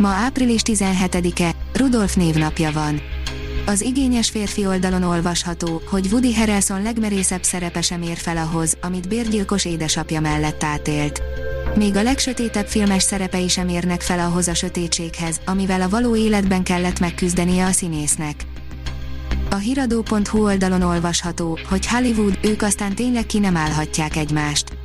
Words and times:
Ma 0.00 0.08
április 0.08 0.60
17-e, 0.64 1.50
Rudolf 1.72 2.14
névnapja 2.14 2.72
van. 2.72 3.00
Az 3.66 3.80
igényes 3.80 4.30
férfi 4.30 4.66
oldalon 4.66 5.02
olvasható, 5.02 5.82
hogy 5.90 6.08
Woody 6.10 6.34
Harrelson 6.34 6.82
legmerészebb 6.82 7.42
szerepe 7.42 7.82
sem 7.82 8.02
ér 8.02 8.16
fel 8.16 8.36
ahhoz, 8.36 8.76
amit 8.80 9.08
bérgyilkos 9.08 9.64
édesapja 9.64 10.20
mellett 10.20 10.62
átélt. 10.62 11.22
Még 11.74 11.96
a 11.96 12.02
legsötétebb 12.02 12.66
filmes 12.66 13.02
szerepei 13.02 13.48
sem 13.48 13.68
érnek 13.68 14.00
fel 14.00 14.18
ahhoz 14.18 14.48
a 14.48 14.54
sötétséghez, 14.54 15.40
amivel 15.46 15.80
a 15.80 15.88
való 15.88 16.16
életben 16.16 16.62
kellett 16.62 17.00
megküzdenie 17.00 17.66
a 17.66 17.72
színésznek. 17.72 18.44
A 19.50 19.56
hiradó.hu 19.56 20.42
oldalon 20.42 20.82
olvasható, 20.82 21.58
hogy 21.68 21.86
Hollywood, 21.86 22.38
ők 22.42 22.62
aztán 22.62 22.94
tényleg 22.94 23.26
ki 23.26 23.38
nem 23.38 23.56
állhatják 23.56 24.16
egymást. 24.16 24.79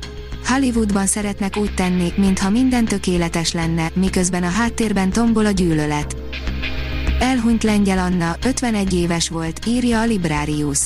Hollywoodban 0.46 1.06
szeretnek 1.06 1.56
úgy 1.56 1.74
tenni, 1.74 2.12
mintha 2.16 2.50
minden 2.50 2.84
tökéletes 2.84 3.52
lenne, 3.52 3.90
miközben 3.94 4.42
a 4.42 4.48
háttérben 4.48 5.10
tombol 5.10 5.46
a 5.46 5.50
gyűlölet. 5.50 6.16
Elhunyt 7.18 7.62
Lengyel 7.62 7.98
Anna, 7.98 8.36
51 8.44 8.94
éves 8.94 9.28
volt, 9.28 9.66
írja 9.66 10.00
a 10.00 10.04
Librarius. 10.04 10.78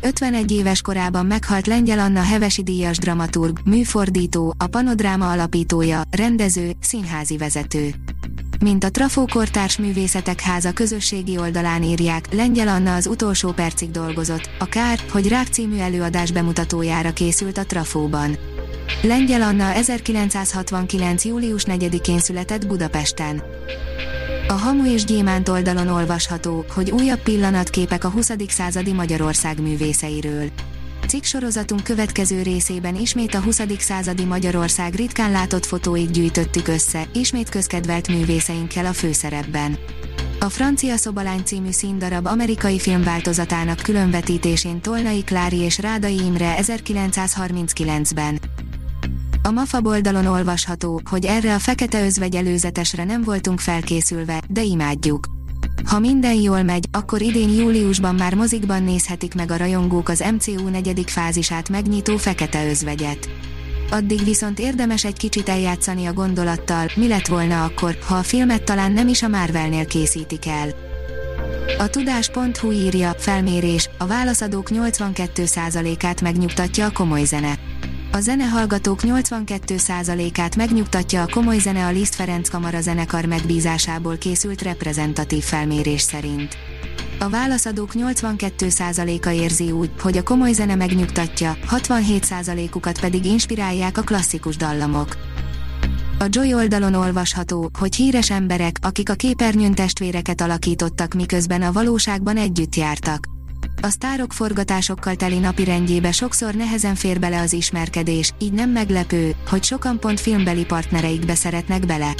51 0.00 0.52
éves 0.52 0.80
korában 0.80 1.26
meghalt 1.26 1.66
Lengyel 1.66 1.98
Anna 1.98 2.22
Hevesi 2.22 2.62
díjas 2.62 2.98
dramaturg, 2.98 3.58
műfordító, 3.64 4.54
a 4.58 4.66
Panodráma 4.66 5.30
alapítója, 5.30 6.02
rendező, 6.10 6.72
színházi 6.80 7.36
vezető. 7.36 7.94
Mint 8.60 8.84
a 8.84 8.90
Trafó 8.90 9.26
Kortárs 9.32 9.78
Művészetek 9.78 10.40
Háza 10.40 10.72
közösségi 10.72 11.38
oldalán 11.38 11.82
írják, 11.82 12.32
Lengyel 12.32 12.68
Anna 12.68 12.94
az 12.94 13.06
utolsó 13.06 13.52
percig 13.52 13.90
dolgozott, 13.90 14.50
a 14.58 14.64
kár, 14.64 14.98
hogy 15.10 15.28
Rák 15.28 15.46
című 15.46 15.78
előadás 15.78 16.30
bemutatójára 16.30 17.12
készült 17.12 17.58
a 17.58 17.66
Trafóban. 17.66 18.51
Lengyel 19.02 19.42
Anna 19.42 19.72
1969. 19.72 21.24
július 21.24 21.64
4-én 21.66 22.18
született 22.18 22.66
Budapesten. 22.66 23.42
A 24.48 24.52
Hamu 24.52 24.92
és 24.92 25.04
Gyémánt 25.04 25.48
oldalon 25.48 25.88
olvasható, 25.88 26.64
hogy 26.74 26.90
újabb 26.90 27.20
pillanatképek 27.22 28.04
a 28.04 28.08
20. 28.08 28.30
századi 28.48 28.92
Magyarország 28.92 29.60
művészeiről. 29.60 30.48
Cikk 31.06 31.24
sorozatunk 31.24 31.82
következő 31.82 32.42
részében 32.42 32.96
ismét 32.96 33.34
a 33.34 33.40
20. 33.40 33.60
századi 33.78 34.24
Magyarország 34.24 34.94
ritkán 34.94 35.30
látott 35.30 35.66
fotóit 35.66 36.10
gyűjtöttük 36.10 36.68
össze, 36.68 37.04
ismét 37.12 37.48
közkedvelt 37.48 38.08
művészeinkkel 38.08 38.86
a 38.86 38.92
főszerepben. 38.92 39.78
A 40.40 40.48
Francia 40.48 40.96
Szobalány 40.96 41.42
című 41.44 41.70
színdarab 41.70 42.26
amerikai 42.26 42.78
filmváltozatának 42.78 43.78
különvetítésén 43.82 44.80
Tolnai 44.80 45.24
Klári 45.24 45.58
és 45.58 45.78
Rádai 45.78 46.24
Imre 46.24 46.56
1939-ben. 46.60 48.38
A 49.44 49.50
MAFA 49.50 49.80
oldalon 49.82 50.26
olvasható, 50.26 51.00
hogy 51.10 51.24
erre 51.24 51.54
a 51.54 51.58
fekete 51.58 52.04
özvegy 52.04 52.34
előzetesre 52.34 53.04
nem 53.04 53.22
voltunk 53.22 53.60
felkészülve, 53.60 54.42
de 54.48 54.62
imádjuk. 54.62 55.26
Ha 55.84 55.98
minden 55.98 56.34
jól 56.34 56.62
megy, 56.62 56.86
akkor 56.90 57.22
idén 57.22 57.48
júliusban 57.48 58.14
már 58.14 58.34
mozikban 58.34 58.82
nézhetik 58.82 59.34
meg 59.34 59.50
a 59.50 59.56
rajongók 59.56 60.08
az 60.08 60.24
MCU 60.32 60.68
negyedik 60.68 61.08
fázisát 61.08 61.68
megnyitó 61.68 62.16
fekete 62.16 62.66
özvegyet. 62.66 63.28
Addig 63.90 64.24
viszont 64.24 64.58
érdemes 64.58 65.04
egy 65.04 65.16
kicsit 65.16 65.48
eljátszani 65.48 66.06
a 66.06 66.12
gondolattal, 66.12 66.86
mi 66.94 67.08
lett 67.08 67.26
volna 67.26 67.64
akkor, 67.64 67.98
ha 68.06 68.14
a 68.14 68.22
filmet 68.22 68.62
talán 68.62 68.92
nem 68.92 69.08
is 69.08 69.22
a 69.22 69.28
Marvelnél 69.28 69.86
készítik 69.86 70.46
el. 70.46 70.68
A 71.78 71.86
tudás.hu 71.86 72.70
írja, 72.70 73.14
felmérés, 73.18 73.90
a 73.98 74.06
válaszadók 74.06 74.68
82%-át 74.70 76.20
megnyugtatja 76.20 76.86
a 76.86 76.92
komoly 76.92 77.24
zene. 77.24 77.58
A 78.14 78.20
zenehallgatók 78.20 79.00
82%-át 79.02 80.56
megnyugtatja 80.56 81.22
a 81.22 81.28
komoly 81.30 81.58
zene 81.58 81.86
a 81.86 81.90
Liszt 81.90 82.14
Ferenc 82.14 82.48
Kamara 82.48 82.80
zenekar 82.80 83.24
megbízásából 83.24 84.16
készült 84.16 84.62
reprezentatív 84.62 85.42
felmérés 85.42 86.00
szerint. 86.00 86.56
A 87.18 87.28
válaszadók 87.28 87.90
82%-a 87.94 89.28
érzi 89.28 89.70
úgy, 89.70 89.90
hogy 90.00 90.16
a 90.16 90.22
komoly 90.22 90.52
zene 90.52 90.74
megnyugtatja, 90.74 91.56
67%-ukat 91.70 93.00
pedig 93.00 93.24
inspirálják 93.24 93.98
a 93.98 94.02
klasszikus 94.02 94.56
dallamok. 94.56 95.16
A 96.18 96.26
Joy 96.28 96.54
oldalon 96.54 96.94
olvasható, 96.94 97.70
hogy 97.78 97.94
híres 97.94 98.30
emberek, 98.30 98.76
akik 98.80 99.10
a 99.10 99.14
képernyőn 99.14 99.74
testvéreket 99.74 100.40
alakítottak 100.40 101.14
miközben 101.14 101.62
a 101.62 101.72
valóságban 101.72 102.36
együtt 102.36 102.74
jártak. 102.74 103.31
A 103.84 103.88
sztárok 103.88 104.32
forgatásokkal 104.32 105.14
teli 105.14 105.38
napi 105.38 105.64
rendjébe 105.64 106.12
sokszor 106.12 106.54
nehezen 106.54 106.94
fér 106.94 107.18
bele 107.18 107.40
az 107.40 107.52
ismerkedés, 107.52 108.32
így 108.38 108.52
nem 108.52 108.70
meglepő, 108.70 109.34
hogy 109.48 109.64
sokan 109.64 110.00
pont 110.00 110.20
filmbeli 110.20 110.64
partnereikbe 110.64 111.34
szeretnek 111.34 111.86
bele. 111.86 112.14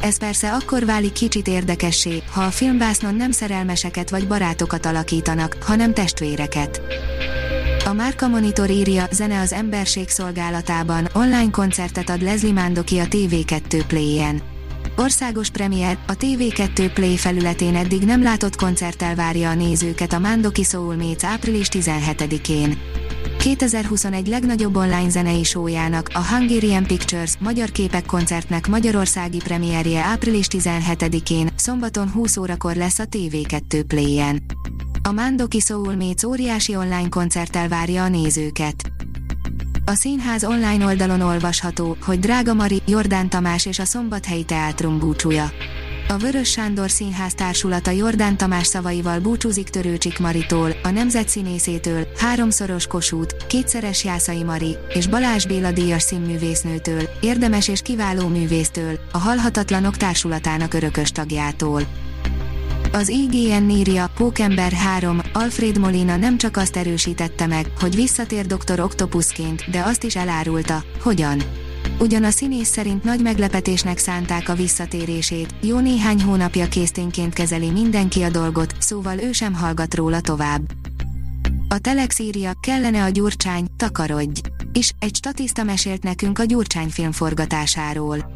Ez 0.00 0.18
persze 0.18 0.52
akkor 0.52 0.84
válik 0.84 1.12
kicsit 1.12 1.48
érdekessé, 1.48 2.22
ha 2.32 2.42
a 2.42 2.50
filmbásznon 2.50 3.14
nem 3.14 3.30
szerelmeseket 3.30 4.10
vagy 4.10 4.26
barátokat 4.26 4.86
alakítanak, 4.86 5.56
hanem 5.60 5.94
testvéreket. 5.94 6.82
A 7.84 7.92
Márka 7.92 8.28
Monitor 8.28 8.70
írja, 8.70 9.06
zene 9.10 9.40
az 9.40 9.52
emberség 9.52 10.08
szolgálatában, 10.08 11.08
online 11.12 11.50
koncertet 11.50 12.10
ad 12.10 12.22
Leslie 12.22 12.52
Mandoki 12.52 12.98
a 12.98 13.04
TV2 13.04 13.82
Play-en. 13.86 14.53
Országos 14.96 15.50
premier, 15.50 15.98
a 16.06 16.16
TV2 16.16 16.90
Play 16.94 17.16
felületén 17.16 17.76
eddig 17.76 18.02
nem 18.02 18.22
látott 18.22 18.56
koncerttel 18.56 19.14
várja 19.14 19.50
a 19.50 19.54
nézőket 19.54 20.12
a 20.12 20.18
Mandoki 20.18 20.62
Soulmates 20.62 21.24
április 21.24 21.68
17-én. 21.70 22.78
2021 23.38 24.26
legnagyobb 24.26 24.76
online 24.76 25.08
zenei 25.08 25.44
showjának, 25.44 26.10
a 26.12 26.26
Hungarian 26.26 26.86
Pictures 26.86 27.36
Magyar 27.38 27.70
Képek 27.70 28.06
koncertnek 28.06 28.68
magyarországi 28.68 29.38
premierje 29.38 30.00
április 30.00 30.46
17-én, 30.50 31.48
szombaton 31.56 32.10
20 32.10 32.36
órakor 32.36 32.74
lesz 32.74 32.98
a 32.98 33.04
TV2 33.04 33.84
Play-en. 33.86 34.42
A 35.02 35.12
Mandoki 35.12 35.60
Soulmates 35.60 36.24
óriási 36.24 36.76
online 36.76 37.08
koncerttel 37.08 37.68
várja 37.68 38.02
a 38.02 38.08
nézőket. 38.08 38.93
A 39.86 39.94
színház 39.94 40.44
online 40.44 40.84
oldalon 40.84 41.20
olvasható, 41.20 41.96
hogy 42.02 42.18
Drága 42.18 42.54
Mari, 42.54 42.82
Jordán 42.86 43.28
Tamás 43.28 43.66
és 43.66 43.78
a 43.78 43.84
Szombathelyi 43.84 44.44
Teátrum 44.44 44.98
búcsúja. 44.98 45.50
A 46.08 46.16
Vörös 46.16 46.50
Sándor 46.50 46.90
Színház 46.90 47.34
társulata 47.34 47.90
Jordán 47.90 48.36
Tamás 48.36 48.66
szavaival 48.66 49.20
búcsúzik 49.20 49.68
Törőcsik 49.68 50.18
Maritól, 50.18 50.70
a 50.82 50.90
nemzetszínészétől, 50.90 52.06
háromszoros 52.18 52.86
Kossuth, 52.86 53.46
kétszeres 53.46 54.04
Jászai 54.04 54.42
Mari 54.42 54.76
és 54.88 55.06
Balázs 55.06 55.46
Béla 55.46 55.72
díjas 55.72 56.02
színművésznőtől, 56.02 57.02
érdemes 57.20 57.68
és 57.68 57.82
kiváló 57.82 58.28
művésztől, 58.28 58.98
a 59.12 59.18
Halhatatlanok 59.18 59.96
társulatának 59.96 60.74
örökös 60.74 61.10
tagjától. 61.10 61.82
Az 62.94 63.08
IGN 63.08 63.68
írja, 63.68 64.10
Pókember 64.14 64.72
3, 64.72 65.20
Alfred 65.32 65.78
Molina 65.78 66.16
nem 66.16 66.38
csak 66.38 66.56
azt 66.56 66.76
erősítette 66.76 67.46
meg, 67.46 67.70
hogy 67.80 67.94
visszatér 67.94 68.46
Dr. 68.46 68.80
Octopusként, 68.80 69.70
de 69.70 69.82
azt 69.82 70.04
is 70.04 70.16
elárulta, 70.16 70.84
hogyan. 71.00 71.42
Ugyan 71.98 72.24
a 72.24 72.30
színész 72.30 72.68
szerint 72.68 73.04
nagy 73.04 73.20
meglepetésnek 73.22 73.98
szánták 73.98 74.48
a 74.48 74.54
visszatérését, 74.54 75.54
jó 75.60 75.78
néhány 75.78 76.22
hónapja 76.22 76.68
készténként 76.68 77.32
kezeli 77.32 77.70
mindenki 77.70 78.22
a 78.22 78.30
dolgot, 78.30 78.74
szóval 78.78 79.18
ő 79.18 79.32
sem 79.32 79.54
hallgat 79.54 79.94
róla 79.94 80.20
tovább. 80.20 80.62
A 81.68 81.78
Telex 81.78 82.18
írja, 82.18 82.52
kellene 82.60 83.02
a 83.02 83.08
gyurcsány, 83.08 83.66
takarodj! 83.76 84.40
És 84.72 84.92
egy 84.98 85.14
statiszta 85.14 85.62
mesélt 85.62 86.02
nekünk 86.02 86.38
a 86.38 86.44
Gyurcsány 86.44 86.88
film 86.88 87.12
forgatásáról. 87.12 88.32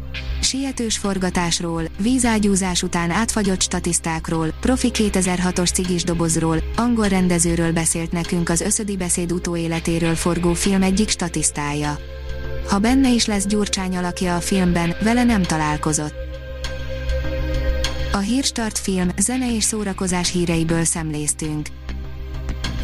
Sietős 0.48 0.98
forgatásról, 0.98 1.82
vízágyúzás 1.98 2.82
után 2.82 3.10
átfagyott 3.10 3.60
statisztákról, 3.60 4.48
profi 4.60 4.90
2006-os 4.94 5.72
cigis 5.72 6.04
dobozról, 6.04 6.62
angol 6.76 7.08
rendezőről 7.08 7.72
beszélt 7.72 8.12
nekünk 8.12 8.48
az 8.48 8.60
összödi 8.60 8.96
beszéd 8.96 9.32
utóéletéről 9.32 10.14
forgó 10.14 10.52
film 10.52 10.82
egyik 10.82 11.08
statisztája. 11.08 11.98
Ha 12.68 12.78
benne 12.78 13.10
is 13.10 13.26
lesz 13.26 13.46
Gyurcsány 13.46 13.96
alakja 13.96 14.36
a 14.36 14.40
filmben, 14.40 14.94
vele 15.02 15.24
nem 15.24 15.42
találkozott. 15.42 16.14
A 18.12 18.18
Hírstart 18.18 18.78
film, 18.78 19.08
zene 19.18 19.54
és 19.54 19.64
szórakozás 19.64 20.32
híreiből 20.32 20.84
szemléztünk. 20.84 21.68